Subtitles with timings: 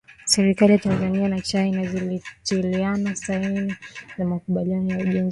[0.25, 3.75] Serikali ya Tanzania na china zilitiliana saini
[4.17, 5.29] za makubaliano ya ujenzi wa reli